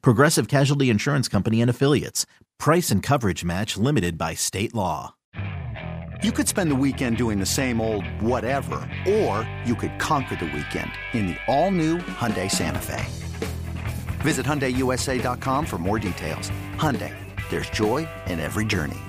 [0.00, 2.26] Progressive Casualty Insurance Company and Affiliates.
[2.58, 5.14] Price and coverage match limited by state law.
[6.22, 10.44] You could spend the weekend doing the same old whatever, or you could conquer the
[10.44, 13.04] weekend in the all-new Hyundai Santa Fe.
[14.20, 16.52] Visit HyundaiUSA.com for more details.
[16.76, 17.12] Hyundai,
[17.50, 19.00] there's joy in every journey.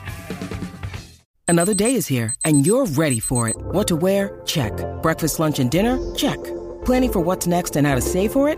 [1.47, 3.55] Another day is here, and you're ready for it.
[3.57, 4.41] What to wear?
[4.45, 4.73] Check.
[5.03, 5.99] Breakfast, lunch, and dinner?
[6.15, 6.43] Check.
[6.83, 8.57] Planning for what's next and how to save for it?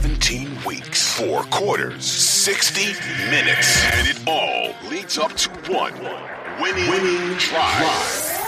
[0.00, 2.92] 17 weeks, four quarters, 60
[3.30, 5.92] minutes, and it all leads up to one
[6.60, 8.38] winning, winning drive.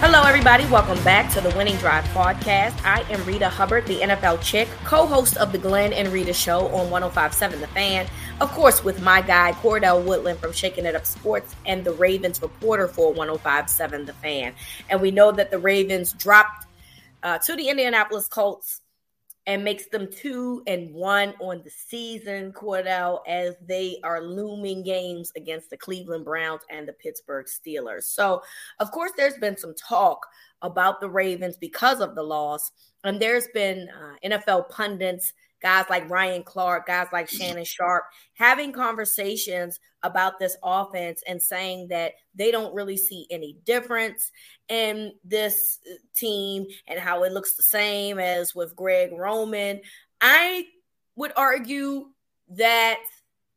[0.00, 0.64] Hello, everybody.
[0.66, 2.80] Welcome back to the Winning Drive podcast.
[2.84, 6.68] I am Reeta Hubbard, the NFL chick, co host of the Glenn and Reeta show
[6.68, 8.06] on 1057 The Fan.
[8.40, 12.40] Of course, with my guy, Cordell Woodland from Shaking It Up Sports and the Ravens
[12.40, 14.54] reporter for 1057 The Fan.
[14.88, 16.67] And we know that the Ravens dropped
[17.22, 18.80] uh, to the Indianapolis Colts
[19.46, 25.32] and makes them two and one on the season, Cordell, as they are looming games
[25.36, 28.02] against the Cleveland Browns and the Pittsburgh Steelers.
[28.02, 28.42] So,
[28.78, 30.26] of course, there's been some talk
[30.60, 32.70] about the Ravens because of the loss,
[33.04, 38.04] and there's been uh, NFL pundits guys like Ryan Clark, guys like Shannon Sharpe,
[38.34, 44.30] having conversations about this offense and saying that they don't really see any difference
[44.68, 45.80] in this
[46.14, 49.80] team and how it looks the same as with Greg Roman.
[50.20, 50.66] I
[51.16, 52.06] would argue
[52.50, 53.00] that,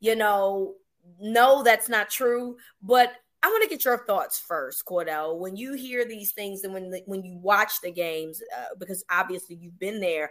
[0.00, 0.74] you know,
[1.20, 5.38] no, that's not true, but I want to get your thoughts first, Cordell.
[5.38, 9.56] When you hear these things and when when you watch the games, uh, because obviously
[9.56, 10.30] you've been there,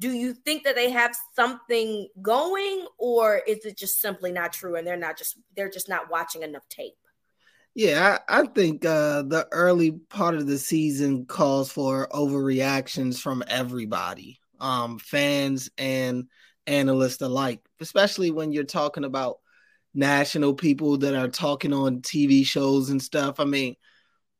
[0.00, 4.76] do you think that they have something going or is it just simply not true
[4.76, 6.94] and they're not just they're just not watching enough tape?
[7.74, 13.44] Yeah i, I think uh, the early part of the season calls for overreactions from
[13.46, 16.24] everybody um, fans and
[16.66, 19.38] analysts alike especially when you're talking about
[19.92, 23.38] national people that are talking on tv shows and stuff.
[23.38, 23.76] I mean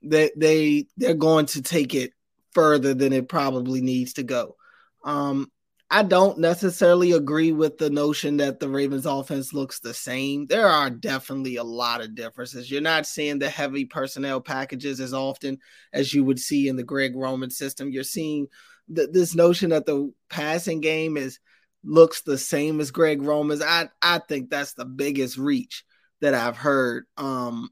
[0.02, 2.12] they they they're going to take it
[2.52, 4.56] further than it probably needs to go
[5.04, 5.50] um,
[5.92, 10.46] I don't necessarily agree with the notion that the Ravens offense looks the same.
[10.46, 12.70] There are definitely a lot of differences.
[12.70, 15.58] You're not seeing the heavy personnel packages as often
[15.92, 17.90] as you would see in the Greg Roman system.
[17.90, 18.46] You're seeing
[18.94, 21.40] th- this notion that the passing game is
[21.82, 23.62] looks the same as Greg Roman's.
[23.62, 25.84] I I think that's the biggest reach
[26.20, 27.06] that I've heard.
[27.16, 27.70] Um,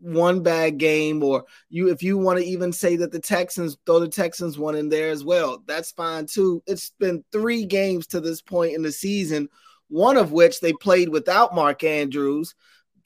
[0.00, 4.00] one bad game, or you if you want to even say that the Texans throw
[4.00, 6.62] the Texans one in there as well, that's fine too.
[6.66, 9.48] It's been three games to this point in the season,
[9.88, 12.54] one of which they played without Mark Andrews,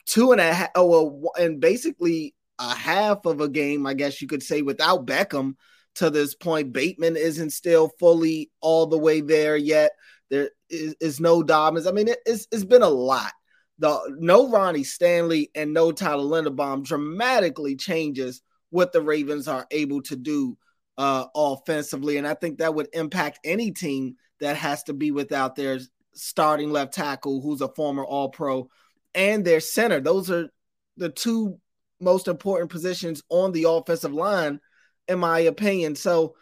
[0.05, 4.27] two and a half, oh, and basically a half of a game, I guess you
[4.27, 5.55] could say, without Beckham
[5.95, 6.73] to this point.
[6.73, 9.91] Bateman isn't still fully all the way there yet.
[10.29, 11.87] There is, is no Dobbins.
[11.87, 13.31] I mean, it, it's, it's been a lot
[13.79, 20.01] the no Ronnie Stanley and no Tyler Linderbaum dramatically changes what the Ravens are able
[20.03, 20.57] to do
[20.97, 25.55] uh, offensively, and I think that would impact any team that has to be without
[25.55, 25.79] their
[26.13, 28.69] starting left tackle, who's a former All Pro,
[29.15, 29.99] and their center.
[29.99, 30.49] Those are
[30.97, 31.59] the two
[31.99, 34.59] most important positions on the offensive line,
[35.07, 35.95] in my opinion.
[35.95, 36.35] So,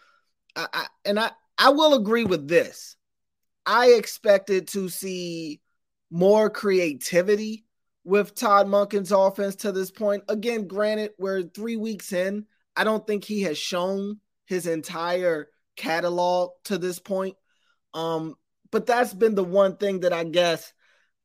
[0.55, 2.95] I, I and I I will agree with this.
[3.65, 5.61] I expected to see
[6.11, 7.65] more creativity
[8.03, 10.23] with Todd Monken's offense to this point.
[10.27, 12.45] Again, granted, we're three weeks in.
[12.75, 17.35] I don't think he has shown his entire catalog to this point.
[17.93, 18.35] Um,
[18.71, 20.73] but that's been the one thing that I guess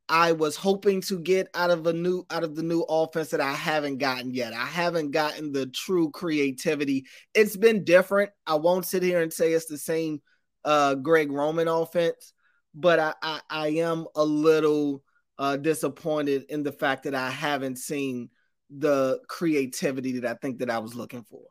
[0.09, 3.41] I was hoping to get out of a new out of the new offense that
[3.41, 4.53] I haven't gotten yet.
[4.53, 7.07] I haven't gotten the true creativity.
[7.35, 8.31] It's been different.
[8.47, 10.23] I won't sit here and say it's the same
[10.65, 12.33] uh Greg Roman offense,
[12.77, 15.03] but I, I, I am a little
[15.39, 18.29] uh, disappointed in the fact that I haven't seen
[18.71, 21.43] the creativity that I think that I was looking for.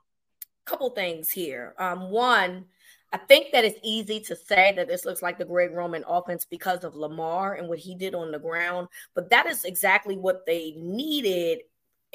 [0.65, 1.75] Couple things here.
[1.79, 2.65] Um, one,
[3.11, 6.45] I think that it's easy to say that this looks like the Greg Roman offense
[6.45, 10.45] because of Lamar and what he did on the ground, but that is exactly what
[10.45, 11.59] they needed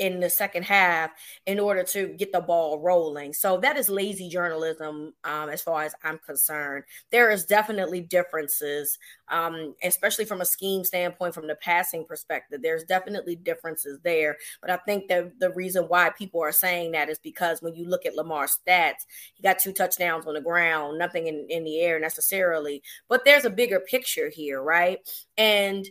[0.01, 1.11] in the second half
[1.45, 3.35] in order to get the ball rolling.
[3.35, 6.85] So that is lazy journalism um, as far as I'm concerned.
[7.13, 8.99] There is definitely differences,
[9.29, 12.63] um, especially from a scheme standpoint, from the passing perspective.
[12.63, 14.39] There's definitely differences there.
[14.63, 17.87] But I think that the reason why people are saying that is because when you
[17.87, 19.05] look at Lamar's stats,
[19.35, 22.83] he got two touchdowns on the ground, nothing in, in the air necessarily.
[23.07, 24.99] But there's a bigger picture here, right?
[25.37, 25.87] And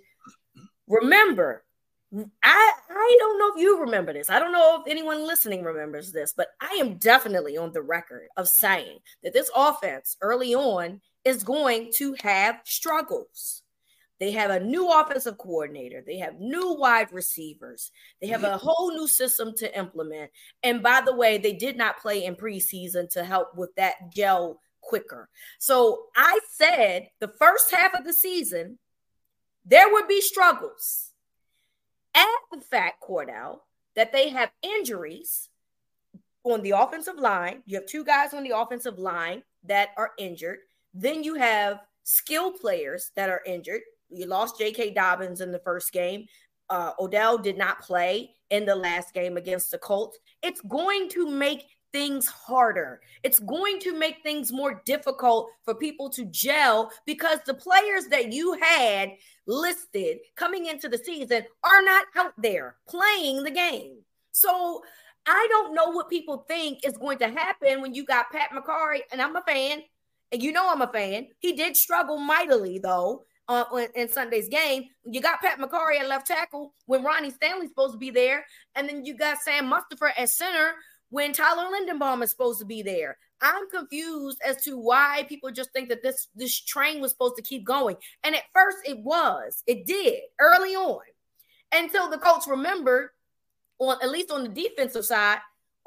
[0.87, 1.63] remember,
[2.13, 4.29] I I don't know if you remember this.
[4.29, 8.27] I don't know if anyone listening remembers this, but I am definitely on the record
[8.35, 13.61] of saying that this offense early on is going to have struggles.
[14.19, 16.03] They have a new offensive coordinator.
[16.05, 17.91] They have new wide receivers.
[18.21, 20.31] They have a whole new system to implement.
[20.61, 24.59] And by the way, they did not play in preseason to help with that gel
[24.81, 25.29] quicker.
[25.59, 28.77] So I said the first half of the season,
[29.63, 31.08] there would be struggles
[32.51, 33.59] the fact, Cordell,
[33.95, 35.49] that they have injuries
[36.43, 37.63] on the offensive line.
[37.65, 40.59] You have two guys on the offensive line that are injured.
[40.93, 43.81] Then you have skill players that are injured.
[44.09, 44.91] You lost J.K.
[44.91, 46.25] Dobbins in the first game.
[46.69, 50.17] Uh, Odell did not play in the last game against the Colts.
[50.41, 53.01] It's going to make things harder.
[53.23, 58.31] It's going to make things more difficult for people to gel because the players that
[58.31, 59.11] you had
[59.47, 63.97] listed coming into the season are not out there playing the game.
[64.31, 64.83] So
[65.25, 69.01] I don't know what people think is going to happen when you got Pat Mekari,
[69.11, 69.81] and I'm a fan,
[70.31, 71.27] and you know I'm a fan.
[71.39, 73.23] He did struggle mightily though.
[73.47, 77.93] Uh, in Sunday's game, you got Pat Mekari at left tackle when Ronnie Stanley's supposed
[77.93, 78.45] to be there,
[78.75, 80.73] and then you got Sam Mustipher at center
[81.09, 83.17] when Tyler Linderbaum is supposed to be there.
[83.41, 87.41] I'm confused as to why people just think that this this train was supposed to
[87.41, 87.95] keep going.
[88.23, 89.63] And at first it was.
[89.65, 91.01] It did early on.
[91.71, 93.09] Until the coach remembered
[93.79, 95.39] on at least on the defensive side,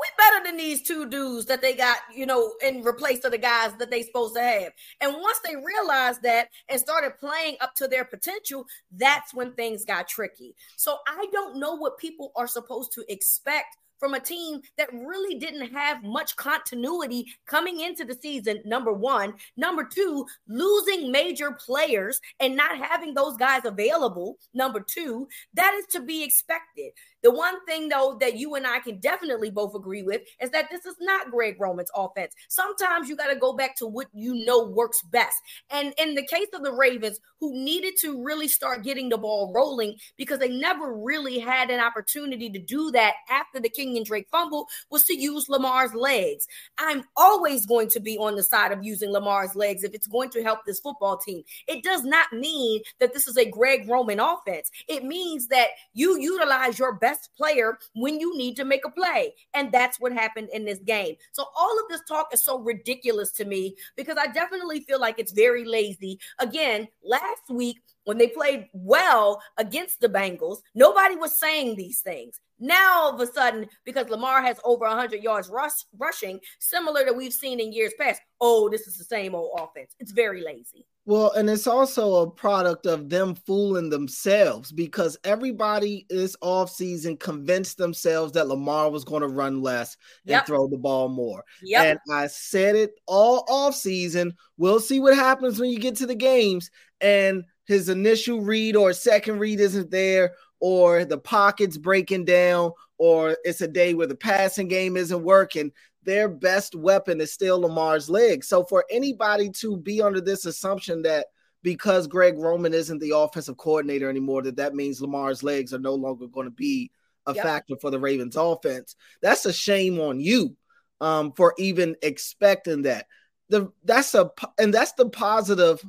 [0.03, 3.39] we better than these two dudes that they got, you know, in replace of the
[3.39, 4.73] guys that they supposed to have.
[5.01, 9.85] And once they realized that and started playing up to their potential, that's when things
[9.85, 10.57] got tricky.
[10.77, 15.39] So I don't know what people are supposed to expect from a team that really
[15.39, 18.61] didn't have much continuity coming into the season.
[18.65, 19.35] Number one.
[19.57, 24.39] Number two, losing major players and not having those guys available.
[24.55, 26.91] Number two, that is to be expected.
[27.23, 30.69] The one thing, though, that you and I can definitely both agree with is that
[30.71, 32.35] this is not Greg Roman's offense.
[32.49, 35.37] Sometimes you got to go back to what you know works best.
[35.71, 39.53] And in the case of the Ravens, who needed to really start getting the ball
[39.55, 44.29] rolling because they never really had an opportunity to do that after the Kenyan Drake
[44.31, 46.47] fumble, was to use Lamar's legs.
[46.79, 50.31] I'm always going to be on the side of using Lamar's legs if it's going
[50.31, 51.43] to help this football team.
[51.69, 54.71] It does not mean that this is a Greg Roman offense.
[54.89, 59.35] It means that you utilize your best player when you need to make a play.
[59.55, 61.17] And that's what happened in this game.
[61.33, 65.19] So all of this talk is so ridiculous to me because I definitely feel like
[65.19, 66.19] it's very lazy.
[66.39, 72.41] Again, last week when they played well against the Bengals, nobody was saying these things.
[72.63, 77.13] Now, all of a sudden, because Lamar has over 100 yards rush, rushing, similar to
[77.13, 79.97] we've seen in years past, oh, this is the same old offense.
[79.99, 80.87] It's very lazy.
[81.05, 87.79] Well, and it's also a product of them fooling themselves because everybody this offseason convinced
[87.79, 89.97] themselves that Lamar was going to run less
[90.29, 91.45] and throw the ball more.
[91.65, 91.85] Yep.
[91.85, 94.35] And I said it all offseason.
[94.57, 96.71] We'll see what happens when you get to the games.
[97.01, 103.37] And his initial read or second read isn't there, or the pocket's breaking down, or
[103.43, 105.73] it's a day where the passing game isn't working,
[106.05, 108.47] their best weapon is still Lamar's legs.
[108.47, 111.27] So for anybody to be under this assumption that
[111.65, 115.95] because Greg Roman isn't the offensive coordinator anymore, that that means Lamar's legs are no
[115.95, 116.93] longer going to be
[117.27, 117.45] a yep.
[117.45, 118.95] factor for the Ravens offense.
[119.21, 120.57] That's a shame on you
[121.01, 123.07] um, for even expecting that.
[123.49, 125.85] The that's a and that's the positive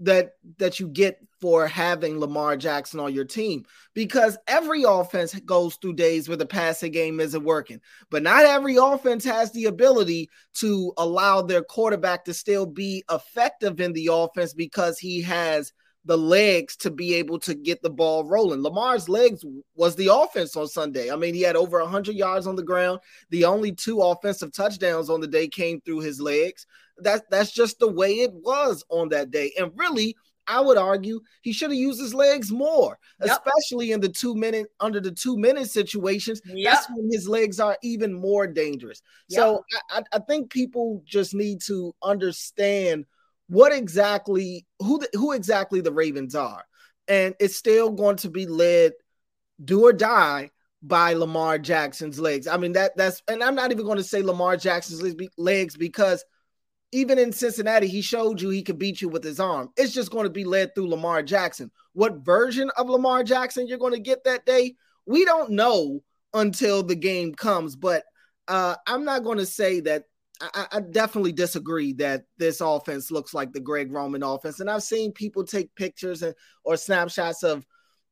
[0.00, 5.74] that that you get for having Lamar Jackson on your team because every offense goes
[5.74, 10.30] through days where the passing game isn't working, but not every offense has the ability
[10.54, 15.70] to allow their quarterback to still be effective in the offense because he has
[16.06, 18.62] the legs to be able to get the ball rolling.
[18.62, 21.10] Lamar's legs was the offense on Sunday.
[21.10, 23.00] I mean, he had over 100 yards on the ground.
[23.28, 26.66] The only two offensive touchdowns on the day came through his legs.
[26.96, 29.52] That that's just the way it was on that day.
[29.58, 33.38] And really, I would argue he should have used his legs more, yep.
[33.44, 36.40] especially in the two minute under the two minute situations.
[36.46, 36.72] Yep.
[36.72, 39.02] That's when his legs are even more dangerous.
[39.28, 39.38] Yep.
[39.38, 43.06] So I, I think people just need to understand
[43.48, 46.64] what exactly who the, who exactly the Ravens are,
[47.08, 48.92] and it's still going to be led
[49.64, 50.50] do or die
[50.82, 52.46] by Lamar Jackson's legs.
[52.46, 56.24] I mean that that's and I'm not even going to say Lamar Jackson's legs because
[56.94, 59.70] even in Cincinnati, he showed you he could beat you with his arm.
[59.76, 61.72] It's just going to be led through Lamar Jackson.
[61.92, 66.84] What version of Lamar Jackson you're going to get that day, we don't know until
[66.84, 67.74] the game comes.
[67.74, 68.04] But
[68.46, 70.04] uh, I'm not going to say that.
[70.40, 74.60] I, I definitely disagree that this offense looks like the Greg Roman offense.
[74.60, 76.34] And I've seen people take pictures and,
[76.64, 77.66] or snapshots of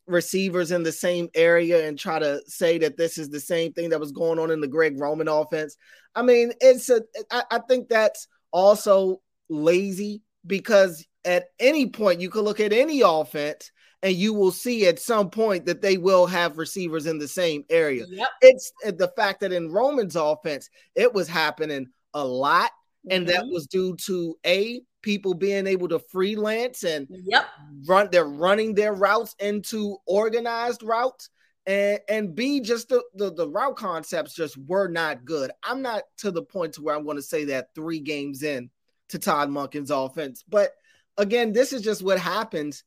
[0.07, 3.91] receivers in the same area and try to say that this is the same thing
[3.91, 5.77] that was going on in the Greg Roman offense.
[6.15, 7.03] I mean, it's a.
[7.31, 13.01] I, I think that's also lazy because at any point you could look at any
[13.01, 13.71] offense
[14.03, 17.65] and you will see at some point that they will have receivers in the same
[17.71, 18.05] area.
[18.09, 18.29] Yep.
[18.41, 22.71] It's uh, the fact that in Roman's offense, it was happening a lot.
[23.07, 23.17] Mm-hmm.
[23.17, 23.53] And that mm-hmm.
[23.53, 27.47] was due to a people being able to freelance and yep.
[27.87, 31.29] run they're running their routes into organized routes
[31.67, 35.51] and and B, just the, the, the route concepts just were not good.
[35.63, 38.71] I'm not to the point to where I'm going to say that three games in
[39.11, 40.73] to Todd Monken's offense, but
[41.17, 42.85] again, this is just what happens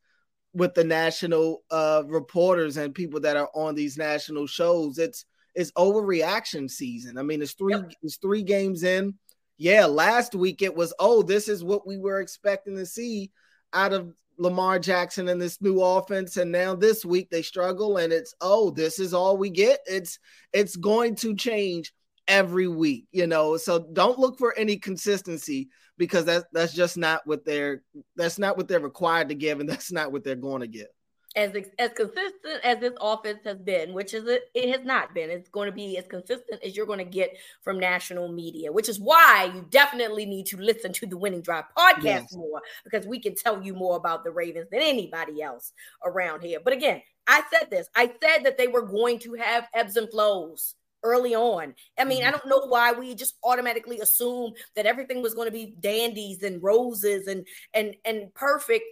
[0.54, 4.98] with the national uh, reporters and people that are on these national shows.
[4.98, 7.18] It's it's overreaction season.
[7.18, 7.92] I mean, it's three yep.
[8.02, 9.16] it's three games in.
[9.58, 13.32] Yeah, last week it was oh, this is what we were expecting to see
[13.74, 18.12] out of Lamar Jackson and this new offense and now this week they struggle and
[18.12, 19.80] it's oh this is all we get.
[19.86, 20.20] It's
[20.54, 21.94] it's going to change
[22.28, 23.58] every week you know?
[23.58, 27.84] So don't look for any consistency because that's that's just not what they're
[28.16, 30.88] that's not what they're required to give and that's not what they're going to give
[31.36, 35.30] as as consistent as this offense has been, which is it, it has not been.
[35.30, 38.90] It's going to be as consistent as you're going to get from national media, which
[38.90, 42.36] is why you definitely need to listen to the Winning Drive podcast yes.
[42.36, 45.74] more because we can tell you more about the Ravens than anybody else
[46.06, 46.60] around here.
[46.64, 47.90] But again, I said this.
[47.96, 51.76] I said that they were going to have ebbs and flows early on.
[51.98, 52.28] I mean, mm-hmm.
[52.28, 56.44] I don't know why we just automatically assume that everything was going to be dandies
[56.44, 58.86] and roses and and and perfect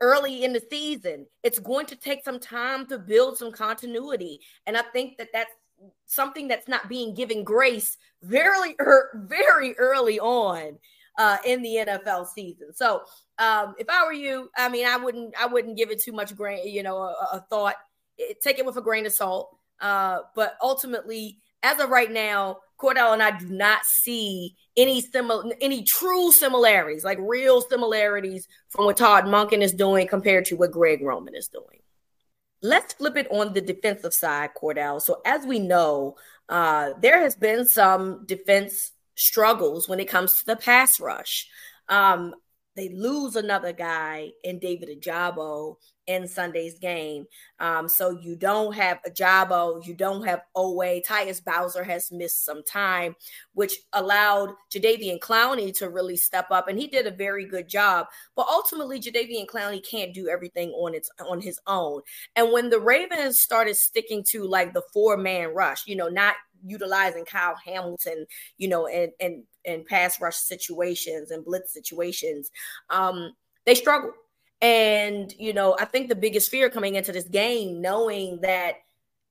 [0.00, 1.26] early in the season.
[1.42, 4.40] It's going to take some time to build some continuity.
[4.66, 5.52] And I think that that's
[6.06, 10.78] something that's not being given grace very, er, very early on
[11.18, 12.74] uh, in the NFL season.
[12.74, 13.02] So
[13.38, 16.34] um, if I were you, I mean, I wouldn't, I wouldn't give it too much
[16.36, 17.76] grain, you know, a, a thought.
[18.16, 19.56] It, take it with a grain of salt.
[19.80, 25.52] Uh, but ultimately, as of right now, Cordell and I do not see any similar,
[25.60, 30.72] any true similarities, like real similarities from what Todd Monken is doing compared to what
[30.72, 31.80] Greg Roman is doing.
[32.62, 35.00] Let's flip it on the defensive side, Cordell.
[35.00, 36.16] So as we know,
[36.48, 41.48] uh, there has been some defense struggles when it comes to the pass rush.
[41.88, 42.34] Um,
[42.76, 47.26] they lose another guy in David Ojabo in Sunday's game.
[47.60, 51.04] Um, so you don't have Ojabo, you don't have Oweh.
[51.04, 53.14] Tyus Bowser has missed some time,
[53.54, 58.06] which allowed Jadeveon Clowney to really step up, and he did a very good job.
[58.36, 62.02] But ultimately, Jadeveon Clowney can't do everything on its on his own.
[62.36, 66.34] And when the Ravens started sticking to like the four man rush, you know, not
[66.64, 68.26] utilizing Kyle Hamilton,
[68.58, 72.50] you know, and and and pass rush situations and blitz situations,
[72.90, 73.32] um,
[73.66, 74.14] they struggled.
[74.64, 78.76] And you know, I think the biggest fear coming into this game, knowing that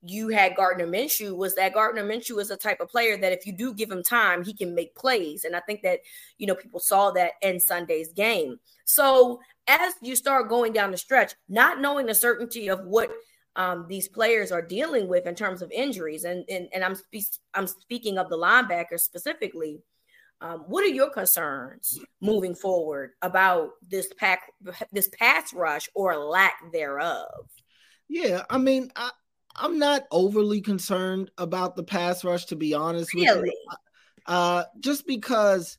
[0.04, 3.48] you had Gardner Minshew, was that Gardner Minshew is a type of player that if
[3.48, 5.44] you do give him time, he can make plays.
[5.44, 6.02] And I think that
[6.38, 8.60] you know people saw that in Sunday's game.
[8.86, 13.10] So as you start going down the stretch, not knowing the certainty of what
[13.56, 17.40] um, these players are dealing with in terms of injuries, and and, and I'm spe-
[17.56, 19.82] I'm speaking of the linebackers specifically.
[20.42, 24.52] Um, what are your concerns moving forward about this pack,
[24.92, 27.50] this pass rush or lack thereof?
[28.10, 29.12] Yeah, I mean, I,
[29.56, 33.42] I'm not overly concerned about the pass rush, to be honest really?
[33.42, 33.54] with you.
[34.26, 35.78] Uh, just because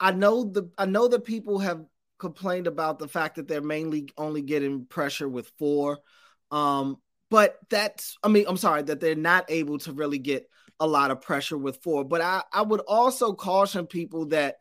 [0.00, 1.84] I know the I know that people have
[2.18, 5.98] complained about the fact that they're mainly only getting pressure with four.
[6.50, 6.98] Um,
[7.30, 10.48] but that's, I mean, I'm sorry that they're not able to really get
[10.80, 12.04] a lot of pressure with four.
[12.04, 14.56] But I, I would also caution people that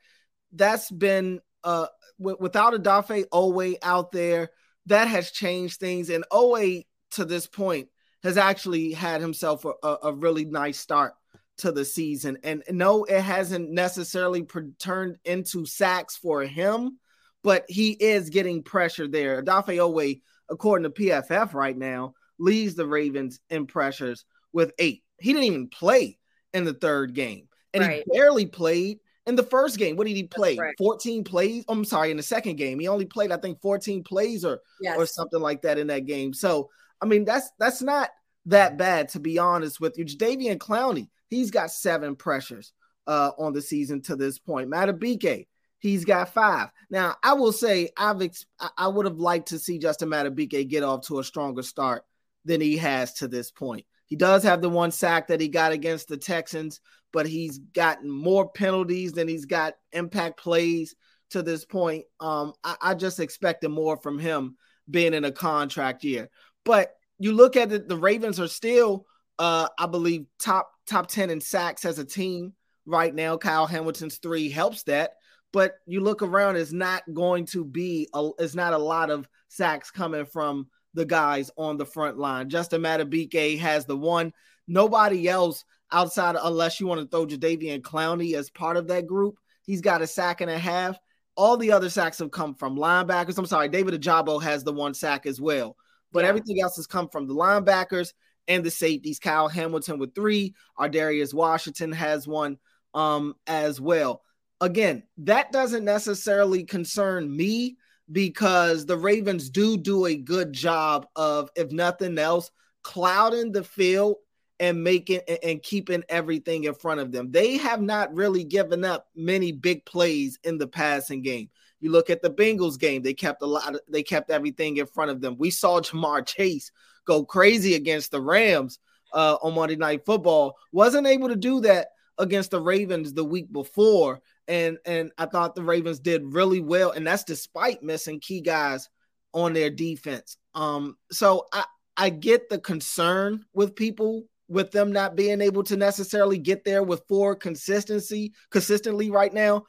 [0.52, 1.88] that's been uh
[2.20, 4.50] w- without Odafe Oweh out there,
[4.88, 6.10] that has changed things.
[6.10, 7.90] And Oweh to this point
[8.24, 11.14] has actually had himself a, a really nice start
[11.58, 12.38] to the season.
[12.44, 14.46] And no, it hasn't necessarily
[14.80, 17.00] turned into sacks for him,
[17.44, 19.42] but he is getting pressure there.
[19.42, 25.03] Odafe Oweh, according to PFF right now, leads the Ravens in pressures with eight.
[25.24, 26.18] He didn't even play
[26.54, 28.04] in the third game, and right.
[28.06, 29.96] he barely played in the first game.
[29.96, 30.60] What did he play?
[30.78, 31.64] 14 plays.
[31.70, 34.98] I'm sorry, in the second game, he only played, I think, 14 plays or yes.
[34.98, 36.34] or something like that in that game.
[36.34, 36.70] So,
[37.02, 38.10] I mean, that's that's not
[38.48, 40.04] that bad to be honest with you.
[40.04, 42.74] Jadeveon Clowney, he's got seven pressures
[43.08, 44.70] uh, on the season to this point.
[44.70, 45.48] Madubuike,
[45.80, 46.70] he's got five.
[46.90, 48.46] Now, I will say I've ex-
[48.78, 52.04] I would have liked to see Justin Madubuike get off to a stronger start
[52.46, 53.86] than he has to this point.
[54.14, 58.12] He does have the one sack that he got against the Texans, but he's gotten
[58.12, 60.94] more penalties than he's got impact plays
[61.32, 62.06] to this point.
[62.20, 64.56] Um, I, I just expected more from him
[64.88, 66.30] being in a contract year.
[66.64, 69.08] But you look at it, the Ravens are still,
[69.40, 72.54] uh, I believe, top top 10 in sacks as a team
[72.86, 73.36] right now.
[73.36, 75.14] Kyle Hamilton's three helps that.
[75.52, 79.28] But you look around, it's not going to be, a, it's not a lot of
[79.48, 82.50] sacks coming from the guys on the front line.
[82.50, 84.34] Justin Madubuike has the one.
[84.68, 89.38] Nobody else outside, unless you want to throw Jadeveon Clowney as part of that group,
[89.64, 90.98] he's got a sack and a half.
[91.36, 93.38] All the other sacks have come from linebackers.
[93.38, 95.76] I'm sorry, David Ojabo has the one sack as well,
[96.12, 96.30] but yeah.
[96.30, 98.14] everything else has come from the linebackers
[98.48, 99.20] and the safeties.
[99.20, 100.54] Kyle Hamilton with three.
[100.78, 102.58] Ar'Darius Washington has one
[102.94, 104.22] um, as well.
[104.62, 107.78] Again, that doesn't necessarily concern me
[108.12, 112.52] because the Ravens do do a good job of, if nothing else,
[112.84, 114.18] clouding the field
[114.60, 117.32] and making and keeping everything in front of them.
[117.32, 121.50] They have not really given up many big plays in the passing game.
[121.80, 124.86] You look at the Bengals game, they kept a lot of, they kept everything in
[124.86, 125.36] front of them.
[125.38, 126.72] We saw Ja'Marr Chase
[127.06, 128.80] go crazy against the Rams
[129.14, 130.56] uh, on Monday Night Football.
[130.72, 135.56] Wasn't able to do that against the Ravens the week before and and I thought
[135.56, 138.90] the Ravens did really well, and that's despite missing key guys
[139.34, 140.38] on their defense.
[140.56, 145.78] Um, so I I get the concern with people with them not being able to
[145.78, 149.64] necessarily get there with four consistency consistently right now.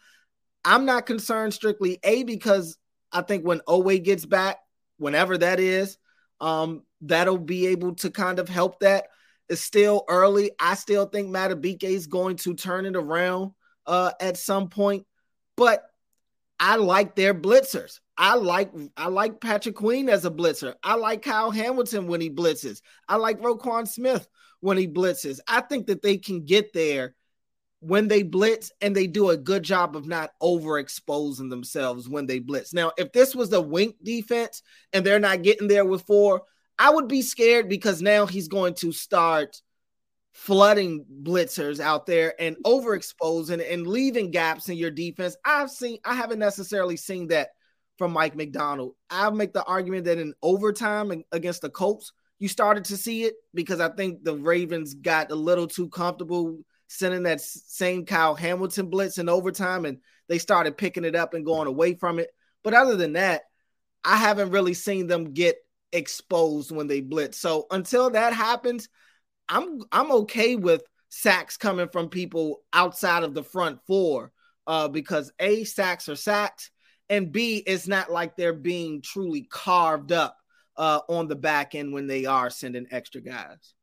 [0.64, 2.76] I'm not concerned strictly a because
[3.12, 4.58] I think when Oweh gets back,
[4.98, 5.96] whenever that is,
[6.40, 9.06] um, that'll be able to kind of help that.
[9.48, 10.50] It's still early.
[10.58, 13.52] I still think Madubuike is going to turn it around
[13.86, 15.06] uh, at some point,
[15.56, 15.84] but
[16.58, 18.00] I like their blitzers.
[18.16, 20.74] I like I like Patrick Queen as a blitzer.
[20.82, 22.80] I like Kyle Hamilton when he blitzes.
[23.08, 24.28] I like Roquan Smith
[24.60, 25.40] when he blitzes.
[25.48, 27.14] I think that they can get there
[27.80, 32.38] when they blitz and they do a good job of not overexposing themselves when they
[32.38, 32.72] blitz.
[32.72, 36.42] Now, if this was a wink defense and they're not getting there with four,
[36.78, 39.60] I would be scared because now he's going to start
[40.34, 45.36] flooding blitzers out there and overexposing and leaving gaps in your defense.
[45.44, 47.50] I've seen I haven't necessarily seen that
[47.98, 48.94] from Mike Macdonald.
[49.08, 53.34] I'll make the argument that in overtime against the Colts, you started to see it
[53.54, 58.90] because I think the Ravens got a little too comfortable sending that same Kyle Hamilton
[58.90, 62.30] blitz in overtime and they started picking it up and going away from it.
[62.64, 63.42] But other than that,
[64.02, 65.56] I haven't really seen them get
[65.92, 67.38] exposed when they blitz.
[67.38, 68.88] So until that happens,
[69.48, 74.32] I'm I'm okay with sacks coming from people outside of the front four
[74.66, 76.70] uh, because a sacks are sacks
[77.08, 80.36] and b it's not like they're being truly carved up
[80.76, 83.74] uh, on the back end when they are sending extra guys.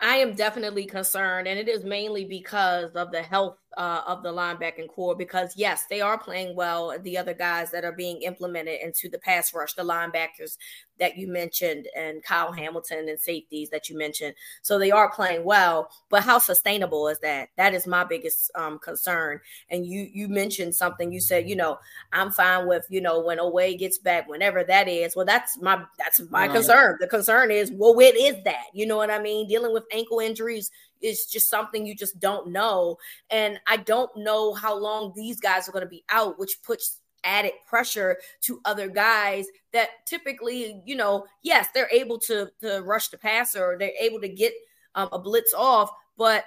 [0.00, 4.32] I am definitely concerned, and it is mainly because of the health uh, of the
[4.32, 5.16] linebacking corps.
[5.16, 6.96] Because yes, they are playing well.
[7.02, 10.56] The other guys that are being implemented into the pass rush, the linebackers,
[11.00, 14.34] that you mentioned and Kyle Hamilton and safeties that you mentioned.
[14.62, 17.48] So they are playing well, but how sustainable is that?
[17.56, 19.40] That is my biggest um, concern.
[19.70, 21.10] And you you mentioned something.
[21.10, 21.78] You said, you know,
[22.12, 25.16] I'm fine with you know when Oweh gets back, whenever that is.
[25.16, 26.52] Well, that's my that's my right.
[26.52, 26.98] concern.
[27.00, 28.66] The concern is, well, when is that?
[28.72, 29.48] You know what I mean?
[29.48, 32.96] Dealing with ankle injuries is just something you just don't know.
[33.30, 37.00] And I don't know how long these guys are going to be out, which puts
[37.24, 43.08] added pressure to other guys that typically, you know, yes, they're able to to rush
[43.08, 44.52] the passer or they're able to get
[44.94, 46.44] um, a blitz off, but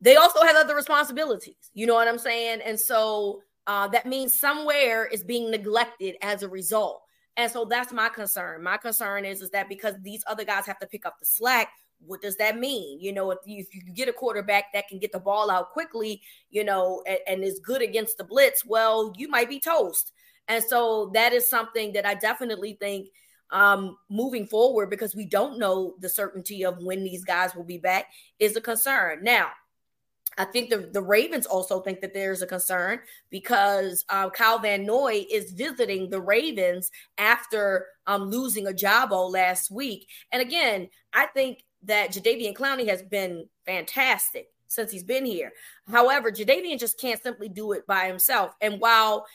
[0.00, 1.70] they also have other responsibilities.
[1.72, 2.60] You know what I'm saying?
[2.64, 7.02] And so uh, that means somewhere is being neglected as a result.
[7.36, 8.62] And so that's my concern.
[8.62, 11.68] My concern is is that because these other guys have to pick up the slack,
[12.04, 13.00] what does that mean?
[13.00, 15.72] You know, if you, if you get a quarterback that can get the ball out
[15.72, 20.12] quickly, you know, and, and is good against the blitz, well, you might be toast.
[20.48, 23.08] And so that is something that I definitely think
[23.50, 27.78] um, moving forward, because we don't know the certainty of when these guys will be
[27.78, 28.06] back,
[28.38, 29.22] is a concern.
[29.22, 29.50] Now,
[30.38, 34.84] I think the, the Ravens also think that there's a concern because uh, Kyle Van
[34.84, 40.08] Noy is visiting the Ravens after um, losing Ojabo last week.
[40.32, 45.52] And again, I think that Jadeveon Clowney has been fantastic since he's been here.
[45.90, 48.54] However, Jadeveon just can't simply do it by himself.
[48.60, 49.26] And while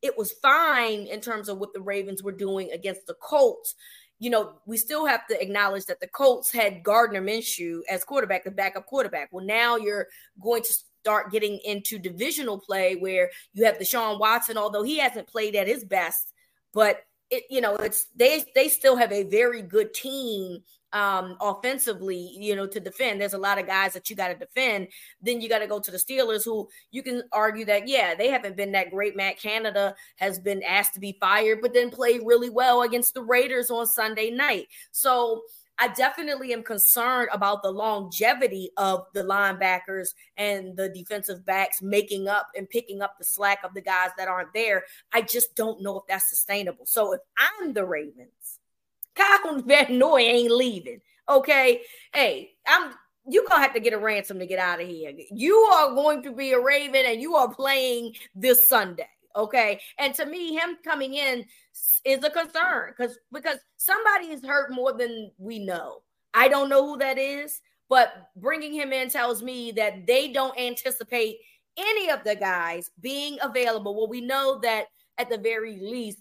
[0.00, 3.74] it was fine in terms of what the Ravens were doing against the Colts,
[4.18, 8.44] you know, we still have to acknowledge that the Colts had Gardner Minshew as quarterback,
[8.44, 9.28] the backup quarterback.
[9.32, 10.06] Well, now you're
[10.40, 15.26] going to start getting into divisional play where you have Deshaun Watson, although he hasn't
[15.26, 16.32] played at his best,
[16.72, 17.00] but
[17.30, 22.54] it, you know, it's they they still have a very good team um, offensively, you
[22.54, 23.20] know, to defend.
[23.20, 24.88] There's a lot of guys that you got to defend.
[25.20, 28.28] Then you got to go to the Steelers, who you can argue that, yeah, they
[28.28, 29.16] haven't been that great.
[29.16, 33.22] Matt Canada has been asked to be fired, but then played really well against the
[33.22, 34.66] Raiders on Sunday night.
[34.90, 35.42] So
[35.78, 42.28] I definitely am concerned about the longevity of the linebackers and the defensive backs making
[42.28, 44.84] up and picking up the slack of the guys that aren't there.
[45.12, 46.86] I just don't know if that's sustainable.
[46.86, 48.60] So if I'm the Ravens,
[49.14, 51.00] Kyle Van ain't leaving.
[51.28, 51.82] Okay.
[52.12, 52.92] Hey, I'm
[53.28, 55.12] you gonna have to get a ransom to get out of here.
[55.30, 59.08] You are going to be a Raven and you are playing this Sunday.
[59.36, 59.80] Okay.
[59.98, 61.44] And to me, him coming in
[62.04, 66.02] is a concern because because somebody is hurt more than we know.
[66.34, 70.58] I don't know who that is, but bringing him in tells me that they don't
[70.58, 71.36] anticipate
[71.76, 73.96] any of the guys being available.
[73.96, 74.86] Well, we know that
[75.18, 76.18] at the very least,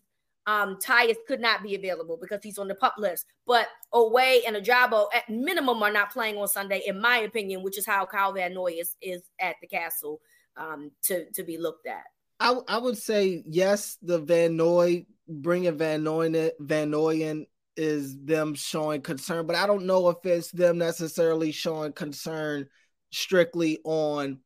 [0.47, 3.25] um, Tyus could not be available because he's on the pup list.
[3.45, 7.77] But Oweh and Ojabo at minimum are not playing on Sunday, in my opinion, which
[7.77, 10.21] is how Kyle Van Noy is, is at the castle
[10.57, 12.03] um, to, to be looked at.
[12.39, 17.45] I, I would say yes, the Van Noy bringing Van Noy Van Noy in
[17.77, 22.67] is them showing concern, but I don't know if it's them necessarily showing concern
[23.11, 24.39] strictly on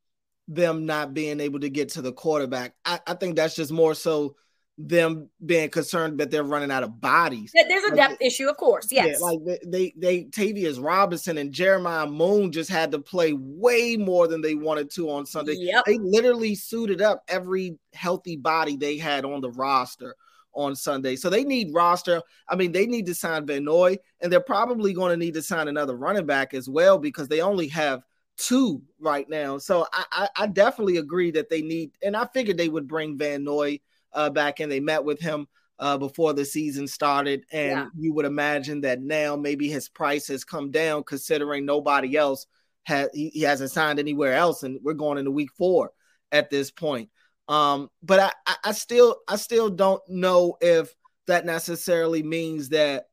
[0.48, 2.74] them not being able to get to the quarterback.
[2.84, 4.36] I, I think that's just more so
[4.78, 7.50] them being concerned that they're running out of bodies.
[7.54, 8.88] There's a depth like, issue, of course.
[8.90, 9.18] Yes.
[9.18, 13.96] Yeah, like they, they, they, Tavius Robinson and Jeremiah Moon just had to play way
[13.96, 15.54] more than they wanted to on Sunday.
[15.58, 15.84] Yep.
[15.86, 20.14] They literally suited up every healthy body they had on the roster
[20.52, 21.16] on Sunday.
[21.16, 22.20] So they need roster.
[22.48, 25.42] I mean, they need to sign Van Noy, and they're probably going to need to
[25.42, 28.02] sign another running back as well because they only have
[28.36, 29.56] two right now.
[29.56, 33.16] So I, I, I definitely agree that they need, and I figured they would bring
[33.16, 33.80] Van Noy
[34.16, 35.46] uh, back and they met with him
[35.78, 37.44] uh, before the season started.
[37.52, 37.86] And yeah.
[37.96, 42.46] you would imagine that now maybe his price has come down considering nobody else
[42.84, 45.90] has he, he hasn't signed anywhere else, and we're going into week four
[46.32, 47.10] at this point.
[47.48, 50.94] Um, but I, I, I still I still don't know if
[51.26, 53.06] that necessarily means that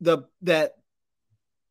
[0.00, 0.72] the that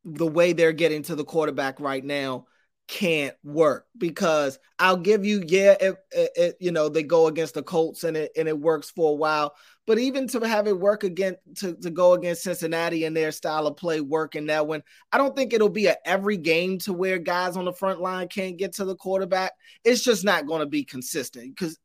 [0.04, 2.46] the way they're getting to the quarterback right now
[2.88, 7.56] can't work because I'll give you, yeah, it, it, it, you know, they go against
[7.56, 9.56] the Colts and it and it works for a while.
[9.88, 13.68] But even to have it work again to, to go against Cincinnati and their style
[13.68, 16.94] of play work in that one, I don't think it'll be a every game to
[16.94, 19.54] where guys on the front line can't get to the quarterback.
[19.84, 21.80] It's just not going to be consistent because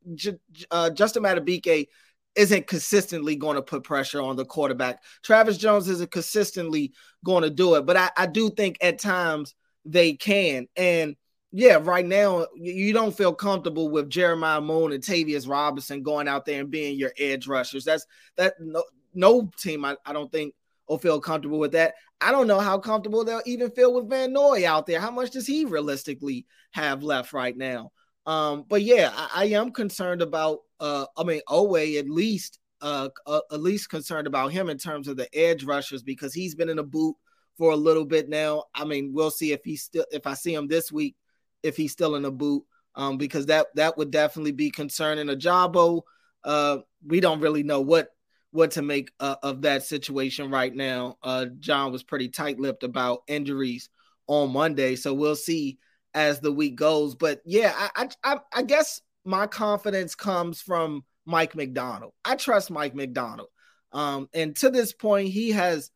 [0.70, 1.88] uh, Justin Madubuike
[2.36, 5.02] isn't consistently going to put pressure on the quarterback.
[5.22, 6.92] Travis Jones isn't consistently
[7.24, 10.66] going to do it, but I, I do think at times they can.
[10.76, 11.16] And
[11.52, 16.46] yeah, right now you don't feel comfortable with Jeremiah Moon and Tavius Robinson going out
[16.46, 17.84] there and being your edge rushers.
[17.84, 20.54] That's that no, no team I, I don't think
[20.88, 21.94] will feel comfortable with that.
[22.20, 25.00] I don't know how comfortable they'll even feel with Van Noy out there.
[25.00, 27.90] How much does he realistically have left right now?
[28.26, 33.08] Um, but yeah, I, I am concerned about uh I mean Oweh at least uh,
[33.26, 36.68] uh at least concerned about him in terms of the edge rushers because he's been
[36.68, 37.16] in a boot
[37.58, 38.64] for a little bit now.
[38.74, 41.16] I mean, we'll see if he's still if I see him this week,
[41.62, 45.26] if he's still in the boot, um, because that that would definitely be concerning.
[45.26, 46.02] Ojabo,
[46.44, 48.08] uh, we don't really know what
[48.52, 51.16] what to make uh, of that situation right now.
[51.22, 53.88] Uh, John was pretty tight-lipped about injuries
[54.26, 55.78] on Monday, so we'll see
[56.14, 57.14] as the week goes.
[57.14, 62.12] But yeah, I I, I guess my confidence comes from Mike Macdonald.
[62.24, 63.48] I trust Mike Macdonald.
[63.92, 65.90] Um, and to this point, he has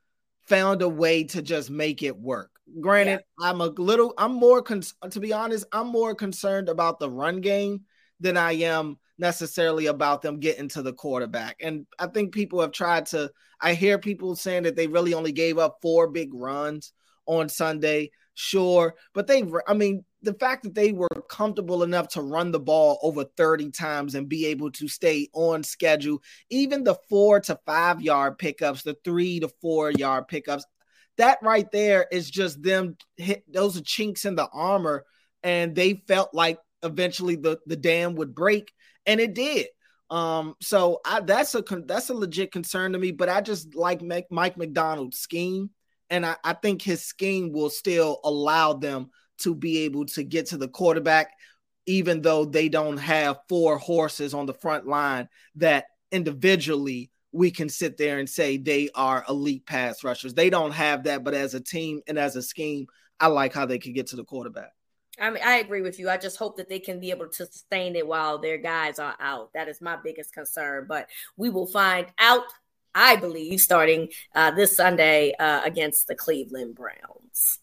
[0.47, 2.51] found a way to just make it work.
[2.81, 3.49] Granted, yeah.
[3.49, 7.41] I'm a little, I'm more, con- to be honest, I'm more concerned about the run
[7.41, 7.83] game
[8.21, 11.57] than I am necessarily about them getting to the quarterback.
[11.61, 13.31] And I think people have tried to,
[13.61, 16.93] I hear people saying that they really only gave up four big runs
[17.27, 18.11] on Sunday.
[18.35, 18.95] Sure.
[19.15, 22.99] But they, I mean, the fact that they were comfortable enough to run the ball
[23.03, 26.21] over 30 times and be able to stay on schedule,
[26.51, 30.65] even the four to five yard pickups, the three to four yard pickups,
[31.17, 35.05] that right there is just them hit those are chinks in the armor
[35.45, 38.73] and they felt like eventually the, the dam would break,
[39.07, 39.67] and it did.
[40.11, 43.11] Um, so I, that's a that's a legit concern to me.
[43.13, 45.71] But I just like Mike Macdonald's scheme,
[46.11, 50.47] and I, I think his scheme will still allow them to be able to get
[50.47, 51.33] to the quarterback,
[51.87, 57.69] even though they don't have four horses on the front line that individually we can
[57.69, 60.35] sit there and say they are elite pass rushers.
[60.35, 62.87] They don't have that, but as a team and as a scheme,
[63.19, 64.71] I like how they can get to the quarterback.
[65.21, 66.09] I mean, I agree with you.
[66.09, 69.15] I just hope that they can be able to sustain it while their guys are
[69.21, 69.53] out.
[69.55, 70.87] That is my biggest concern.
[70.89, 72.45] But we will find out,
[72.95, 77.61] I believe, starting uh, this Sunday uh, against the Cleveland Browns.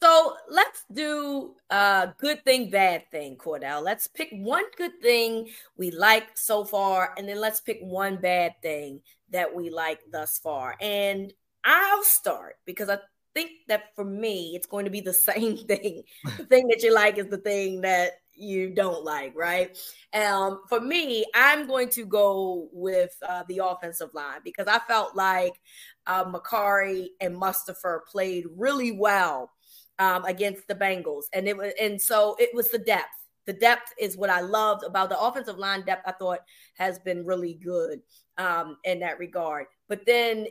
[0.00, 3.82] So let's do a good thing, bad thing, Cordell.
[3.82, 8.54] Let's pick one good thing we like so far, and then let's pick one bad
[8.62, 10.76] thing that we like thus far.
[10.80, 11.32] And
[11.64, 12.98] I'll start because I
[13.34, 16.04] think that for me, it's going to be the same thing.
[16.36, 19.76] the thing that you like is the thing that you don't like, right?
[20.14, 25.16] Um, for me, I'm going to go with uh, the offensive line because I felt
[25.16, 25.60] like
[26.06, 29.50] uh, Mekari and Mustipher played really well
[29.98, 33.06] um, against the Bengals, and it was and so it was the depth.
[33.46, 36.06] The depth is what I loved about the offensive line depth.
[36.06, 36.40] I thought
[36.74, 38.00] has been really good
[38.36, 39.66] um, in that regard.
[39.88, 40.46] But then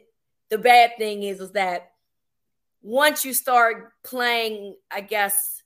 [0.50, 1.92] the bad thing is is that
[2.82, 5.57] once you start playing, I guess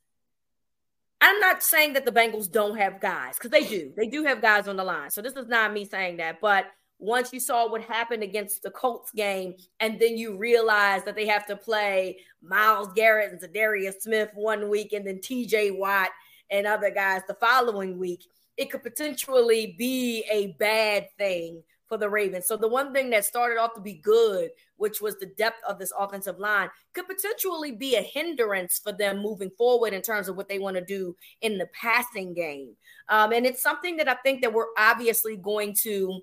[1.22, 3.94] I'm not saying that the Bengals don't have guys because they do.
[3.96, 5.12] They do have guys on the line.
[5.12, 6.66] So this is not me saying that, but
[6.98, 11.28] once you saw what happened against the Colts game, and then you realize that they
[11.28, 16.10] have to play Myles Garrett and Za'Darius Smith one week, and then TJ Watt
[16.52, 18.24] and other guys the following week,
[18.58, 22.48] it could potentially be a bad thing for the Ravens.
[22.48, 25.78] So the one thing that started off to be good, which was the depth of
[25.78, 30.38] this offensive line, could potentially be a hindrance for them moving forward in terms of
[30.38, 32.78] what they want to do in the passing game.
[33.10, 36.22] Um, and it's something that I think that we're obviously going to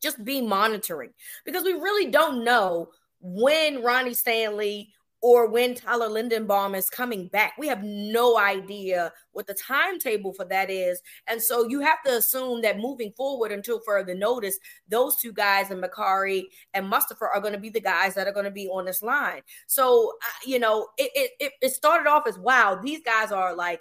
[0.00, 1.10] just be monitoring
[1.44, 4.92] because we really don't know when Ronnie Stanley
[5.24, 7.54] or when Tyler Linderbaum is coming back.
[7.58, 11.00] We have no idea what the timetable for that is.
[11.26, 15.70] And so you have to assume that moving forward until further notice, those two guys
[15.70, 16.42] and Mekari
[16.74, 19.02] and Mustipher are going to be the guys that are going to be on this
[19.02, 19.40] line.
[19.66, 23.80] So, uh, you know, it, it, it started off as wow, these guys are like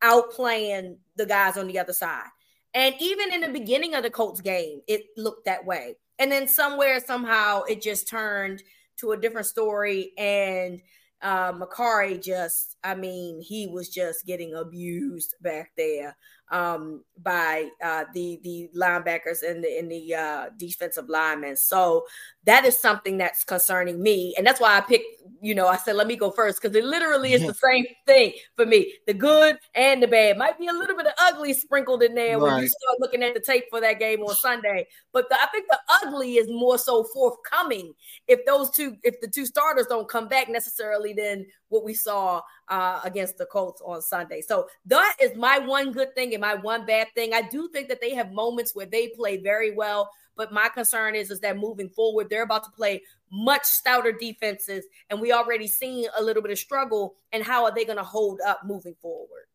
[0.00, 2.28] outplaying the guys on the other side.
[2.72, 5.96] And even in the beginning of the Colts game, it looked that way.
[6.20, 8.62] And then somewhere, somehow, it just turned
[8.98, 10.12] to a different story.
[10.18, 10.80] And
[11.22, 16.16] uh, Mekari just, I mean, he was just getting abused back there
[16.54, 21.56] um, by uh, the the linebackers and the in the uh, defensive linemen.
[21.56, 22.06] So
[22.44, 25.04] that is something that's concerning me, and that's why I picked.
[25.40, 28.34] You know, I said let me go first because it literally is the same thing
[28.56, 28.94] for me.
[29.08, 32.38] The good and the bad might be a little bit of ugly sprinkled in there
[32.38, 32.52] right.
[32.52, 34.86] when you start looking at the tape for that game on Sunday.
[35.12, 37.94] But the, I think the ugly is more so forthcoming
[38.28, 42.40] if those two, if the two starters don't come back necessarily, then what we saw
[42.68, 44.40] uh, against the Colts on Sunday.
[44.40, 47.34] So that is my one good thing and my one bad thing.
[47.34, 51.14] I do think that they have moments where they play very well, but my concern
[51.14, 55.66] is is that moving forward, they're about to play much stouter defenses, and we already
[55.66, 57.16] seen a little bit of struggle.
[57.32, 59.46] And how are they going to hold up moving forward?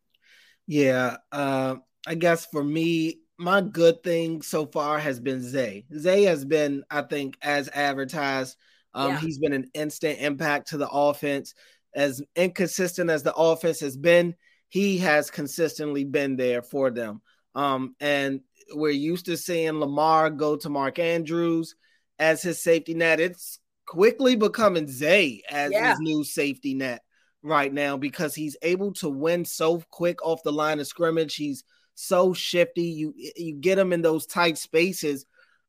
[0.68, 5.86] Yeah, uh, I guess for me, my good thing so far has been Zay.
[5.98, 8.58] Zay has been, I think, as advertised.
[8.94, 9.20] Um, yeah.
[9.20, 11.54] He's been an instant impact to the offense
[11.96, 14.36] as inconsistent as the offense has been,
[14.70, 17.22] he has consistently been there for them.
[17.56, 21.76] Um, and we're used to seeing Lamar go to Mark Andrews
[22.20, 23.20] as his safety net.
[23.20, 25.90] It's quickly becoming Zay as yeah.
[25.90, 27.02] his new safety net
[27.42, 31.36] right now because he's able to win so quick off the line of scrimmage.
[31.36, 31.64] He's
[31.96, 32.84] so shifty.
[32.84, 35.26] You you get him in those tight spaces.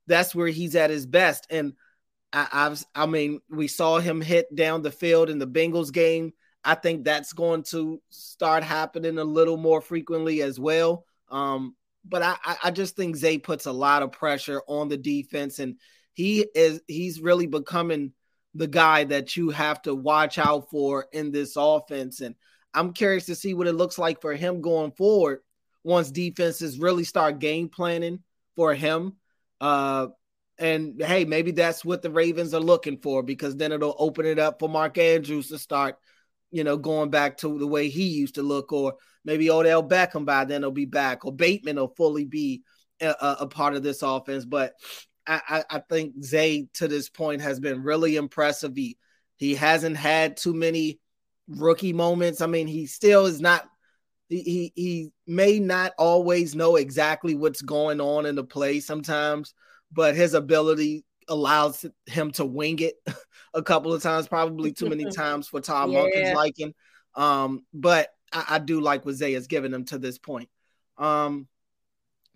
[0.07, 1.47] That's where he's at his best.
[1.51, 1.73] And
[2.33, 6.33] I, I've, I mean, we saw him hit down the field in the Bengals game.
[6.65, 11.05] I think that's going to start happening a little more frequently as well.
[11.31, 15.59] Um, but I, I just think Zay puts a lot of pressure on the defense,
[15.59, 15.77] and
[16.13, 18.13] he is he's really becoming
[18.55, 22.21] the guy that you have to watch out for in this offense.
[22.21, 22.35] And
[22.75, 25.41] I'm curious to see what it looks like for him going forward
[25.85, 28.21] once defenses really start game planning
[28.57, 29.17] for him.
[29.61, 30.09] Uh,
[30.61, 34.39] and hey, maybe that's what the Ravens are looking for because then it'll open it
[34.39, 35.97] up for Mark Andrews to start,
[36.51, 38.95] you know, going back to the way he used to look, or
[39.25, 42.63] maybe Odell Beckham by then will be back, or Bateman will fully be
[43.01, 44.45] a, a part of this offense.
[44.45, 44.75] But
[45.27, 48.73] I, I, think Zay to this point has been really impressive.
[48.75, 48.99] He
[49.37, 50.99] he hasn't had too many
[51.49, 52.41] rookie moments.
[52.41, 53.67] I mean, he still is not
[54.29, 59.55] he, he he may not always know exactly what's going on in the play sometimes,
[59.93, 62.95] but his ability allows him to wing it
[63.55, 66.35] a couple of times, probably too many times for Todd yeah.
[66.35, 66.75] Liking.
[67.15, 70.49] Um, but I, I, do like what Zay has given him to this point.
[70.97, 71.49] Um,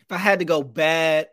[0.00, 1.28] if I had to go bad,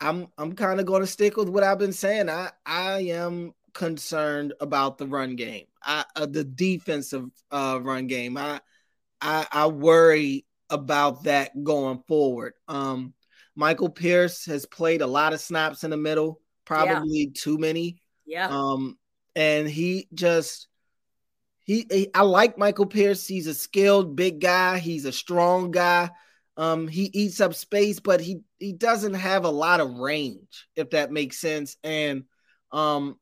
[0.00, 2.28] I'm I'm kind of going to stick with what I've been saying.
[2.28, 8.36] I I am concerned about the run game, I, uh, the defensive uh, run game.
[8.36, 8.60] I,
[9.20, 12.54] I I worry about that going forward.
[12.68, 13.14] Um,
[13.58, 17.30] Michael Pierce has played a lot of snaps in the middle, probably yeah.
[17.34, 18.00] too many.
[18.24, 18.46] Yeah.
[18.48, 18.96] Um,
[19.34, 20.68] and he just
[21.64, 23.26] he, he, I like Michael Pierce.
[23.26, 24.78] He's a skilled big guy.
[24.78, 26.08] He's a strong guy.
[26.56, 30.90] Um, he eats up space, but he he doesn't have a lot of range, if
[30.90, 31.76] that makes sense.
[31.82, 32.26] And
[32.70, 33.18] um,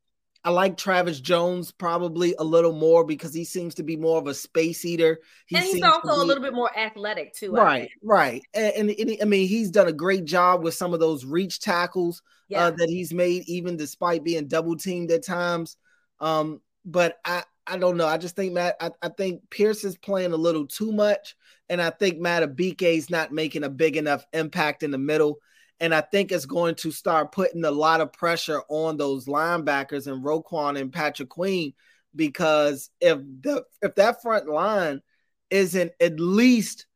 [0.47, 4.29] I like Travis Jones probably a little more because he seems to be more of
[4.29, 5.19] a space eater.
[5.47, 7.51] He and he's also be, a little bit more athletic too.
[7.51, 8.43] Right, right.
[8.55, 11.59] And, and, and, I mean, he's done a great job with some of those reach
[11.59, 12.65] tackles uh, yeah.
[12.67, 15.77] uh, that he's made, even despite being double teamed at times.
[16.21, 18.07] Um, but I, I don't know.
[18.07, 18.77] I just think Matt.
[18.81, 21.35] I, I think Pierce is playing a little too much,
[21.69, 25.41] and I think Madubuike is not making a big enough impact in the middle.
[25.79, 30.07] And I think it's going to start putting a lot of pressure on those linebackers
[30.07, 31.75] and Roquan and Patrick Queen
[32.15, 35.03] because if the if that front line
[35.51, 36.87] isn't at least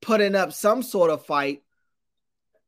[0.00, 1.62] putting up some sort of fight,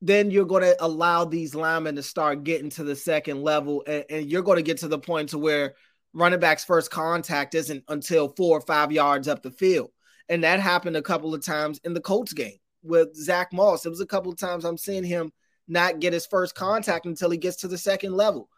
[0.01, 4.05] then you're going to allow these linemen to start getting to the second level, and,
[4.11, 5.75] and you're going to get to the point to where
[6.13, 9.91] running back's first contact isn't until four or five yards up the field.
[10.29, 13.87] And that happened a couple of times in the Colts game with Zach Moss.
[13.87, 15.33] It was a couple of times I'm seeing him
[15.67, 18.49] not get his first contact until he gets to the second level.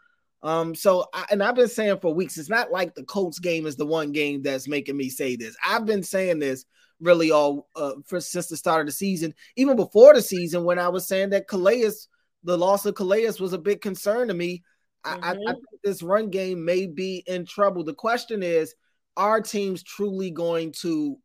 [0.42, 3.66] Um, so I, and I've been saying for weeks, it's not like the Colts game
[3.66, 5.56] is the one game that's making me say this.
[5.64, 6.64] I've been saying this
[7.00, 10.78] really all uh, for since the start of the season, even before the season, when
[10.78, 11.90] I was saying that Calais,
[12.44, 14.62] the loss of Calais was a big concern to me.
[15.04, 15.24] Mm-hmm.
[15.24, 15.44] I, I, mm-hmm.
[15.46, 17.85] think this run game may be in trouble.
[17.85, 18.74] The question is,
[19.16, 21.18] are teams truly going to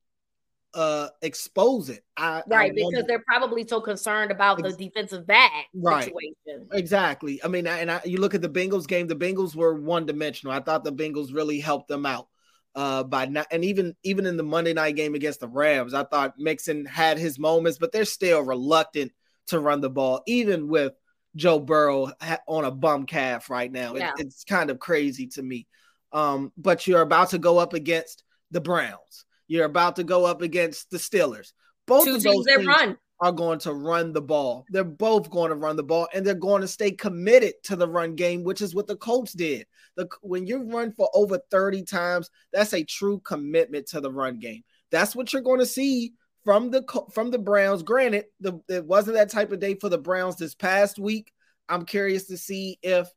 [0.76, 2.04] uh expose it?
[2.18, 6.04] I, right, I because they're probably so concerned about the defensive back right.
[6.04, 6.68] situation.
[6.74, 7.42] Exactly.
[7.44, 9.08] I mean, and I, you look at the Bengals game.
[9.08, 10.54] The Bengals were one dimensional.
[10.54, 12.28] I thought the Bengals really helped them out
[12.76, 16.04] uh by not and even even in the Monday night game against the Rams, I
[16.04, 19.12] thought Mixon had his moments, but they're still reluctant
[19.48, 20.94] to run the ball, even with
[21.36, 22.12] Joe Burrow
[22.48, 23.96] on a bum calf right now.
[23.96, 24.12] Yeah.
[24.18, 25.68] It, it's kind of crazy to me.
[26.12, 29.26] Um, but you're about to go up against the Browns.
[29.48, 31.54] You're about to go up against the Steelers.
[31.88, 32.98] Both Two of those teams run.
[33.20, 34.66] are going to run the ball.
[34.70, 37.88] They're both going to run the ball, and they're going to stay committed to the
[37.88, 39.68] run game, which is what the Colts did.
[39.96, 44.40] The, when you run for over 30 times, that's a true commitment to the run
[44.40, 44.64] game.
[44.92, 47.84] That's what you're going to see from the from the Browns.
[47.84, 51.32] Granted, the, it wasn't that type of day for the Browns this past week.
[51.70, 53.08] I'm curious to see if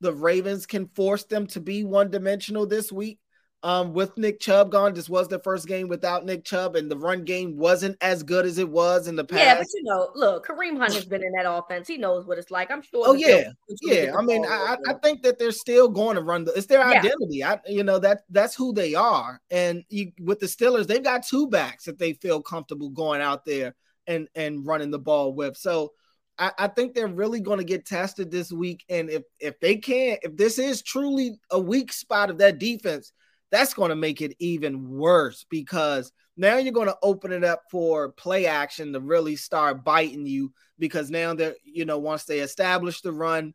[0.00, 3.18] the Ravens can force them to be one dimensional this week.
[3.62, 6.96] Um, with Nick Chubb gone, this was the first game without Nick Chubb, and the
[6.96, 9.42] run game wasn't as good as it was in the past.
[9.42, 11.86] Yeah, but you know, look, Kareem Hunt has been in that offense.
[11.86, 12.70] He knows what it's like.
[12.70, 13.04] I'm sure.
[13.06, 13.50] Oh yeah,
[13.82, 14.12] yeah.
[14.16, 16.52] I mean, I, I, think that they're still going to run the.
[16.52, 17.00] It's their yeah.
[17.00, 17.44] identity.
[17.44, 19.42] I, you know that that's who they are.
[19.50, 23.44] And you, with the Steelers, they've got two backs that they feel comfortable going out
[23.44, 23.74] there
[24.06, 25.58] and and running the ball with.
[25.58, 25.92] So
[26.38, 28.86] I, I think they're really going to get tested this week.
[28.88, 33.12] And if if they can't, if this is truly a weak spot of that defense
[33.50, 37.62] that's going to make it even worse because now you're going to open it up
[37.70, 42.40] for play action to really start biting you because now that you know once they
[42.40, 43.54] establish the run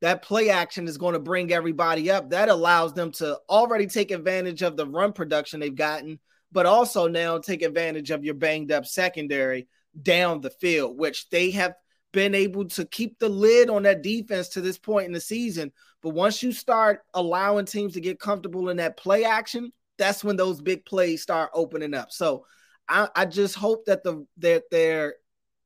[0.00, 2.30] that play action is going to bring everybody up.
[2.30, 6.18] That allows them to already take advantage of the run production they've gotten
[6.52, 9.68] but also now take advantage of your banged up secondary
[10.00, 11.74] down the field which they have
[12.12, 15.72] been able to keep the lid on that defense to this point in the season.
[16.02, 20.36] But once you start allowing teams to get comfortable in that play action, that's when
[20.36, 22.10] those big plays start opening up.
[22.10, 22.46] So
[22.88, 25.14] I, I just hope that the that their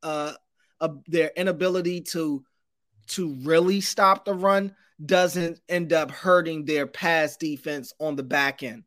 [0.02, 0.32] uh,
[0.80, 2.44] uh their inability to
[3.06, 8.62] to really stop the run doesn't end up hurting their pass defense on the back
[8.62, 8.84] end.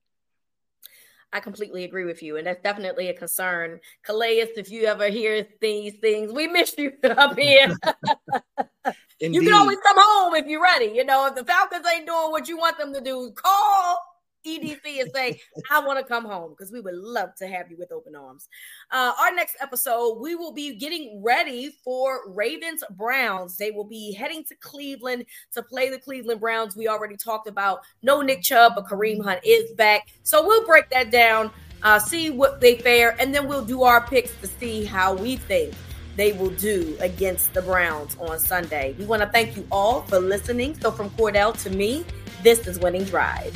[1.34, 3.80] I completely agree with you, and that's definitely a concern.
[4.04, 7.76] Calais, if you ever hear these things, we miss you up here.
[9.20, 10.92] you can always come home if you're ready.
[10.96, 14.00] You know, if the Falcons ain't doing what you want them to do, call
[14.48, 15.40] EDC and say,
[15.72, 18.48] I want to come home because we would love to have you with open arms.
[18.92, 23.58] Uh, our next episode, we will be getting ready for Ravens Browns.
[23.58, 26.76] They will be heading to Cleveland to play the Cleveland Browns.
[26.76, 30.08] We already talked about no Nick Chubb, but Kareem Hunt is back.
[30.24, 31.52] So we'll break that down,
[31.84, 35.36] uh, see what they fare, and then we'll do our picks to see how we
[35.36, 35.74] think
[36.16, 38.96] they will do against the Browns on Sunday.
[38.98, 40.78] We want to thank you all for listening.
[40.82, 42.04] So, from Cordell to me,
[42.44, 43.56] this is Winning Drive.